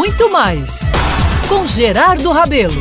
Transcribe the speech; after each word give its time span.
muito 0.00 0.30
mais 0.30 0.92
com 1.46 1.66
Gerardo 1.66 2.30
Rabelo. 2.30 2.72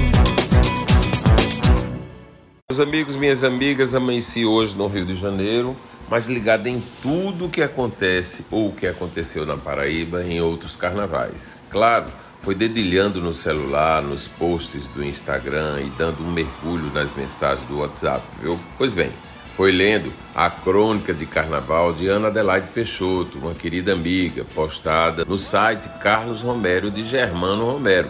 Meus 2.72 2.80
amigos, 2.80 3.18
minhas 3.18 3.44
amigas, 3.44 3.94
amanheci 3.94 4.46
hoje 4.46 4.74
no 4.78 4.88
Rio 4.88 5.06
de 5.06 5.16
Janeiro, 5.16 5.76
mas 6.10 6.28
ligado 6.28 6.68
em 6.68 6.82
tudo 7.02 7.48
o 7.48 7.50
que 7.50 7.62
acontece 7.62 8.46
ou 8.50 8.70
o 8.70 8.72
que 8.72 8.88
aconteceu 8.88 9.46
na 9.46 9.58
Paraíba 9.58 10.24
em 10.24 10.40
outros 10.40 10.78
carnavais. 10.78 11.60
Claro, 11.70 12.06
foi 12.42 12.56
dedilhando 12.56 13.20
no 13.20 13.34
celular, 13.34 14.02
nos 14.02 14.26
posts 14.26 14.88
do 14.88 15.04
Instagram 15.04 15.82
e 15.82 15.90
dando 15.98 16.24
um 16.24 16.32
mergulho 16.32 16.90
nas 16.94 17.14
mensagens 17.14 17.68
do 17.68 17.80
WhatsApp, 17.80 18.24
viu? 18.42 18.58
Pois 18.78 18.94
bem, 18.94 19.12
foi 19.60 19.74
lendo 19.74 20.10
a 20.34 20.50
crônica 20.50 21.14
de 21.14 21.26
carnaval 21.26 21.92
de 21.92 22.08
Ana 22.08 22.30
Adelaide 22.30 22.68
Peixoto, 22.74 23.40
uma 23.40 23.54
querida 23.54 23.92
amiga, 23.92 24.46
postada 24.56 25.26
no 25.26 25.38
site 25.38 25.86
Carlos 26.00 26.40
Romero 26.40 26.90
de 26.90 27.04
Germano 27.06 27.70
Romero, 27.70 28.08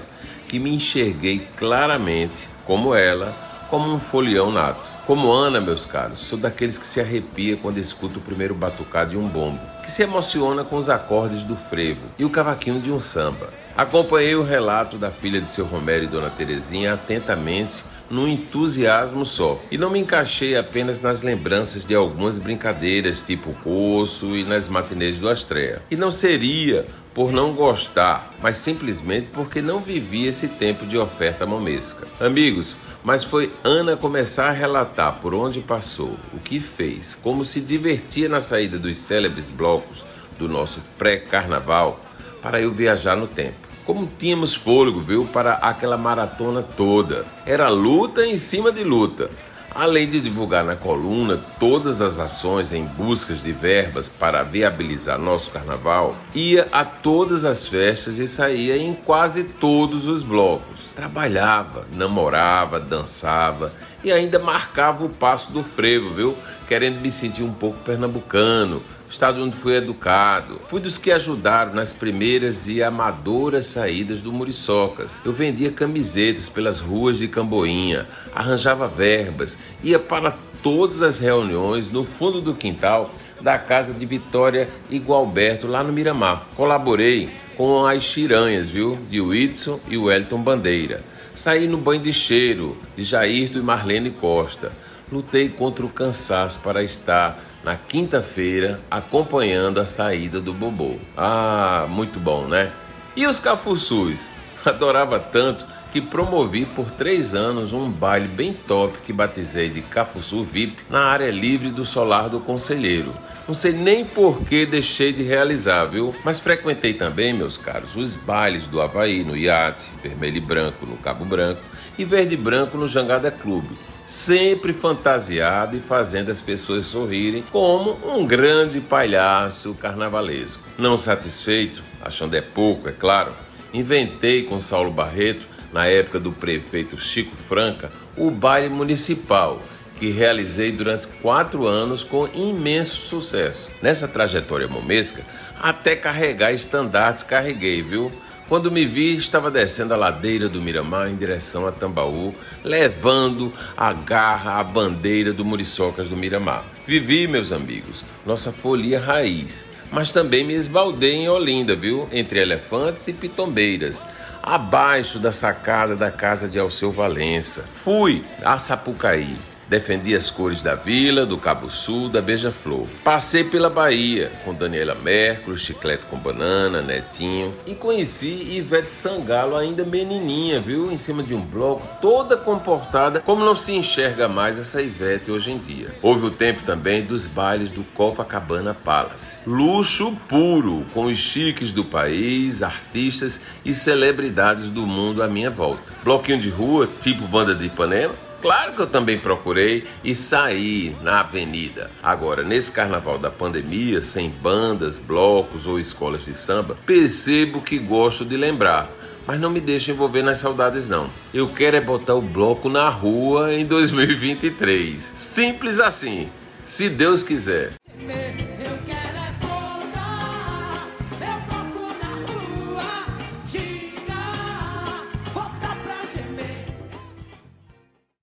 que 0.48 0.60
me 0.60 0.70
enxerguei 0.70 1.40
claramente 1.58 2.48
como 2.68 2.94
ela, 2.94 3.34
como 3.68 3.92
um 3.92 4.00
folião 4.00 4.52
nato. 4.52 4.88
Como 5.08 5.32
Ana, 5.32 5.60
meus 5.60 5.88
caros, 5.88 6.20
sou 6.20 6.38
daqueles 6.38 6.78
que 6.78 6.86
se 6.86 7.02
arrepia 7.02 7.58
quando 7.58 7.80
escuta 7.80 8.20
o 8.20 8.22
primeiro 8.22 8.54
batucado 8.54 9.10
de 9.10 9.18
um 9.18 9.28
bombo, 9.28 9.60
que 9.82 9.90
se 9.90 10.04
emociona 10.04 10.64
com 10.64 10.76
os 10.76 10.88
acordes 10.88 11.44
do 11.44 11.56
frevo 11.56 12.06
e 12.20 12.24
o 12.24 12.30
cavaquinho 12.30 12.80
de 12.80 12.92
um 12.92 13.02
samba. 13.02 13.50
Acompanhei 13.76 14.36
o 14.36 14.44
relato 14.44 14.98
da 14.98 15.10
filha 15.10 15.42
de 15.42 15.50
seu 15.50 15.66
Romero 15.66 16.04
e 16.04 16.08
Dona 16.08 16.30
Terezinha 16.30 16.94
atentamente 16.94 17.84
num 18.10 18.28
entusiasmo 18.28 19.26
só. 19.26 19.62
E 19.72 19.78
não 19.78 19.90
me 19.90 20.00
encaixei 20.00 20.58
apenas 20.58 21.02
nas 21.02 21.22
lembranças 21.22 21.86
de 21.86 21.94
algumas 21.94 22.38
brincadeiras, 22.38 23.22
tipo 23.22 23.54
Poço 23.64 24.36
e 24.36 24.44
nas 24.44 24.68
matinês 24.68 25.18
do 25.18 25.30
Astrea. 25.30 25.82
E 25.92 25.96
não 25.96 26.12
seria 26.12 26.86
por 27.14 27.32
não 27.32 27.54
gostar, 27.54 28.34
mas 28.42 28.58
simplesmente 28.58 29.28
porque 29.34 29.62
não 29.62 29.80
vivi 29.80 30.26
esse 30.26 30.48
tempo 30.48 30.86
de 30.86 30.98
oferta 30.98 31.46
momesca. 31.46 32.08
Amigos, 32.20 32.76
mas 33.04 33.24
foi 33.24 33.52
Ana 33.64 33.96
começar 33.96 34.50
a 34.50 34.54
relatar 34.54 35.20
por 35.22 35.34
onde 35.34 35.62
passou, 35.62 36.16
o 36.34 36.40
que 36.40 36.60
fez, 36.60 37.16
como 37.16 37.46
se 37.46 37.62
divertia 37.62 38.30
na 38.30 38.42
saída 38.42 38.78
dos 38.78 38.98
célebres 38.98 39.46
blocos 39.50 40.04
do 40.38 40.48
nosso 40.48 40.82
pré-carnaval, 40.98 42.00
para 42.42 42.62
eu 42.62 42.72
viajar 42.72 43.16
no 43.16 43.28
tempo. 43.28 43.69
Como 43.90 44.08
tínhamos 44.20 44.54
fôlego, 44.54 45.00
viu, 45.00 45.26
para 45.26 45.54
aquela 45.54 45.98
maratona 45.98 46.62
toda. 46.62 47.26
Era 47.44 47.70
luta 47.70 48.24
em 48.24 48.36
cima 48.36 48.72
de 48.72 48.84
luta. 48.84 49.32
Além 49.74 50.08
de 50.08 50.22
divulgar 50.22 50.64
na 50.64 50.76
coluna 50.76 51.44
todas 51.60 52.00
as 52.00 52.20
ações 52.20 52.72
em 52.72 52.86
busca 52.86 53.34
de 53.34 53.52
verbas 53.52 54.08
para 54.08 54.44
viabilizar 54.44 55.18
nosso 55.18 55.50
carnaval, 55.50 56.16
ia 56.36 56.68
a 56.72 56.86
todas 56.86 57.44
as 57.44 57.66
festas 57.66 58.20
e 58.20 58.28
saía 58.28 58.78
em 58.78 58.94
quase 58.94 59.44
todos 59.44 60.08
os 60.08 60.22
blocos. 60.22 60.86
Trabalhava, 60.96 61.88
namorava, 61.92 62.80
dançava 62.80 63.72
e 64.04 64.12
ainda 64.12 64.38
marcava 64.38 65.04
o 65.04 65.10
passo 65.10 65.52
do 65.52 65.64
frevo, 65.64 66.14
viu? 66.14 66.38
Querendo 66.68 67.02
me 67.02 67.12
sentir 67.12 67.42
um 67.42 67.54
pouco 67.54 67.80
pernambucano, 67.80 68.84
estado 69.10 69.44
onde 69.44 69.56
fui 69.56 69.76
educado. 69.76 70.60
Fui 70.68 70.80
dos 70.80 70.98
que 70.98 71.12
ajudaram 71.12 71.74
nas 71.74 71.92
primeiras 71.92 72.68
e 72.68 72.84
amadoras 72.84 73.66
saídas 73.66 74.22
do 74.22 74.32
Muriçocas. 74.32 75.20
Eu 75.26 75.34
vendia 75.34 75.72
camisetas 75.72 76.48
pelas 76.48 76.80
ruas 76.80 77.18
de 77.18 77.28
Camboinha, 77.28 78.06
arranjava 78.34 78.88
verbas, 78.88 79.58
ia 79.84 79.98
para 79.98 80.36
todas 80.62 81.02
as 81.02 81.20
reuniões 81.20 81.90
no 81.90 82.04
fundo 82.04 82.42
do 82.42 82.54
quintal 82.54 83.14
da 83.42 83.58
casa 83.58 83.94
de 83.94 84.06
Vitória 84.06 84.70
e 84.90 85.00
Gualberto 85.00 85.68
lá 85.68 85.84
no 85.84 85.94
Miramar. 85.94 86.48
Colaborei 86.56 87.30
com 87.56 87.86
as 87.86 88.04
Chiranhas, 88.04 88.70
viu? 88.70 89.00
De 89.10 89.20
Whitson 89.20 89.80
e 89.88 89.98
Wellington 89.98 90.42
Bandeira. 90.42 91.04
Saí 91.34 91.68
no 91.68 91.78
banho 91.78 92.02
de 92.02 92.14
cheiro 92.14 92.78
de 92.98 93.04
Jairto 93.04 93.58
e 93.58 93.62
Marlene 93.62 94.12
Costa. 94.12 94.72
Lutei 95.12 95.50
contra 95.50 95.86
o 95.86 95.90
cansaço 95.90 96.60
para 96.60 96.84
estar 96.84 97.40
na 97.64 97.76
quinta-feira, 97.76 98.80
acompanhando 98.90 99.80
a 99.80 99.86
saída 99.86 100.40
do 100.40 100.54
Bobô. 100.54 100.98
Ah, 101.18 101.88
muito 101.90 102.20
bom, 102.20 102.46
né? 102.46 102.72
E 103.16 103.26
os 103.26 103.40
Cafuçus? 103.40 104.28
Adorava 104.64 105.20
tanto 105.20 105.66
que 105.92 106.00
promovi 106.00 106.66
por 106.66 106.92
três 106.92 107.34
anos 107.34 107.74
um 107.74 107.90
baile 107.90 108.28
bem 108.28 108.54
top 108.54 109.00
que 109.06 109.12
batizei 109.12 109.70
de 109.70 109.82
Cafuçu 109.82 110.44
VIP 110.44 110.84
na 110.90 111.06
área 111.06 111.32
livre 111.32 111.70
do 111.70 111.84
solar 111.84 112.30
do 112.30 112.40
Conselheiro. 112.40 113.12
Não 113.48 113.56
sei 113.56 113.72
nem 113.72 114.06
por 114.06 114.46
que 114.46 114.64
deixei 114.64 115.12
de 115.12 115.24
realizar, 115.24 115.86
viu? 115.86 116.14
Mas 116.24 116.40
frequentei 116.40 116.94
também, 116.94 117.34
meus 117.34 117.58
caros, 117.58 117.96
os 117.96 118.16
bailes 118.16 118.68
do 118.68 118.80
Havaí 118.80 119.24
no 119.24 119.36
Iate, 119.36 119.90
Vermelho 120.04 120.38
e 120.38 120.42
Branco 120.42 120.86
no 120.86 120.98
Cabo 120.98 121.26
Branco 121.26 121.62
e 121.98 122.06
Verde 122.06 122.36
e 122.36 122.38
Branco 122.38 122.78
no 122.78 122.88
Jangada 122.88 123.32
Clube 123.32 123.76
sempre 124.10 124.74
fantasiado 124.74 125.78
e 125.78 125.80
fazendo 125.80 126.32
as 126.32 126.42
pessoas 126.42 126.86
sorrirem 126.86 127.44
como 127.52 127.92
um 128.04 128.26
grande 128.26 128.82
palhaço 128.82 129.76
carnavalesco. 129.76 130.64
Não 130.80 130.98
satisfeito, 130.98 131.84
achando 132.02 132.36
é 132.36 132.42
pouco, 132.42 132.90
é 132.90 132.92
claro, 132.92 133.32
inventei 133.72 134.44
com 134.44 134.60
Saulo 134.60 134.90
Barreto, 134.90 135.48
na 135.72 135.86
época 135.86 136.20
do 136.20 136.32
prefeito 136.32 137.00
Chico 137.00 137.36
Franca, 137.36 137.92
o 138.18 138.32
baile 138.32 138.70
municipal 138.70 139.62
que 140.00 140.10
realizei 140.10 140.72
durante 140.72 141.06
quatro 141.22 141.68
anos 141.68 142.04
com 142.04 142.28
imenso 142.34 142.96
sucesso. 142.96 143.70
Nessa 143.80 144.08
trajetória 144.08 144.68
momesca, 144.68 145.22
até 145.62 145.96
carregar 145.96 146.52
estandartes 146.52 147.24
carreguei, 147.24 147.84
viu? 147.84 148.12
Quando 148.50 148.72
me 148.72 148.84
vi, 148.84 149.16
estava 149.16 149.52
descendo 149.52 149.94
a 149.94 149.98
ladeira 149.98 150.50
do 150.50 150.60
Miramar 150.60 151.08
em 151.08 151.16
direção 151.16 151.68
a 151.68 151.72
Tambaú, 151.72 152.34
levando 152.64 153.54
a 153.78 153.94
garra, 153.94 154.60
a 154.60 154.64
bandeira 154.64 155.32
do 155.32 155.46
Muriçocas 155.46 156.10
do 156.10 156.18
Miramar. 156.18 156.66
Vivi, 156.88 157.28
meus 157.28 157.54
amigos, 157.54 158.04
nossa 158.26 158.52
folia 158.52 159.00
raiz, 159.00 159.68
mas 159.92 160.12
também 160.12 160.44
me 160.44 160.56
esbaldei 160.56 161.14
em 161.14 161.30
Olinda, 161.30 161.76
viu? 161.76 162.10
Entre 162.12 162.40
elefantes 162.40 163.08
e 163.08 163.14
pitombeiras 163.14 164.04
abaixo 164.42 165.20
da 165.20 165.32
sacada 165.32 165.96
da 165.96 166.10
casa 166.10 166.48
de 166.48 166.58
Alceu 166.58 166.92
Valença. 166.92 167.64
Fui 167.70 168.24
a 168.44 168.58
Sapucaí, 168.58 169.38
Defendi 169.70 170.16
as 170.16 170.32
cores 170.32 170.64
da 170.64 170.74
Vila, 170.74 171.28
do 171.28 171.38
Cabo 171.38 171.70
Sul, 171.70 172.10
da 172.10 172.20
Beija-Flor. 172.20 172.88
Passei 173.04 173.44
pela 173.44 173.70
Bahia 173.70 174.32
com 174.44 174.52
Daniela 174.52 174.96
Mercury, 174.96 175.60
Chiclete 175.60 176.06
com 176.10 176.18
Banana, 176.18 176.82
Netinho. 176.82 177.54
E 177.68 177.76
conheci 177.76 178.56
Ivete 178.58 178.92
Sangalo, 178.92 179.56
ainda 179.56 179.84
menininha, 179.84 180.60
viu? 180.60 180.92
Em 180.92 180.98
cima 180.98 181.22
de 181.22 181.36
um 181.36 181.42
bloco, 181.42 181.88
toda 182.02 182.36
comportada, 182.36 183.20
como 183.20 183.46
não 183.46 183.56
se 183.56 183.74
enxerga 183.74 184.28
mais 184.28 184.58
essa 184.58 184.82
Ivete 184.82 185.30
hoje 185.30 185.52
em 185.52 185.60
dia. 185.60 185.94
Houve 186.02 186.26
o 186.26 186.32
tempo 186.32 186.64
também 186.66 187.06
dos 187.06 187.28
bailes 187.28 187.70
do 187.70 187.84
Copacabana 187.94 188.74
Palace. 188.74 189.38
Luxo 189.46 190.18
puro, 190.28 190.84
com 190.96 191.06
os 191.06 191.20
chiques 191.20 191.72
do 191.72 191.84
país, 191.84 192.64
artistas 192.64 193.40
e 193.64 193.76
celebridades 193.76 194.68
do 194.68 194.88
mundo 194.88 195.22
à 195.22 195.28
minha 195.28 195.52
volta. 195.52 195.94
Bloquinho 196.04 196.40
de 196.40 196.50
rua, 196.50 196.90
tipo 197.00 197.28
banda 197.28 197.54
de 197.54 197.68
Ipanema, 197.68 198.16
Claro 198.42 198.74
que 198.74 198.82
eu 198.82 198.88
também 198.88 199.20
procurei 199.20 199.86
e 200.04 200.16
saí 200.16 200.96
na 201.02 201.20
avenida. 201.20 201.92
Agora, 202.02 202.44
nesse 202.44 202.72
carnaval 202.72 203.18
da 203.18 203.30
pandemia, 203.30 204.02
sem 204.02 204.30
bandas, 204.30 204.98
blocos 204.98 205.68
ou 205.68 205.80
escolas 205.80 206.26
de 206.26 206.34
samba, 206.34 206.78
percebo 206.86 207.62
que 207.62 207.78
gosto 207.78 208.24
de 208.24 208.38
lembrar. 208.38 208.90
Mas 209.28 209.40
não 209.40 209.50
me 209.50 209.60
deixe 209.60 209.92
envolver 209.92 210.24
nas 210.24 210.40
saudades, 210.40 210.88
não. 210.88 211.10
Eu 211.34 211.48
quero 211.50 211.78
é 211.78 211.82
botar 211.82 212.16
o 212.16 212.22
bloco 212.22 212.68
na 212.68 212.90
rua 212.90 213.54
em 213.54 213.66
2023. 213.66 215.14
Simples 215.16 215.80
assim. 215.80 216.30
Se 216.66 216.90
Deus 216.90 217.22
quiser. 217.22 217.74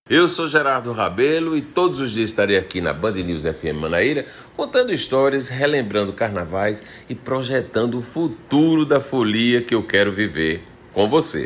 Eu 0.08 0.29
sou 0.29 0.47
Gerardo 0.47 0.93
Rabelo 0.93 1.56
e 1.56 1.61
todos 1.61 2.00
os 2.00 2.12
dias 2.12 2.31
estarei 2.31 2.56
aqui 2.56 2.81
na 2.81 2.93
Band 2.93 3.14
News 3.14 3.43
FM 3.43 3.75
Manaíra 3.81 4.25
contando 4.56 4.93
histórias, 4.94 5.49
relembrando 5.49 6.12
carnavais 6.12 6.81
e 7.08 7.14
projetando 7.17 7.99
o 7.99 8.03
futuro 8.03 8.85
da 8.85 9.00
folia 9.00 9.61
que 9.61 9.75
eu 9.75 9.82
quero 9.82 10.12
viver 10.12 10.62
com 10.93 11.11
você. 11.11 11.44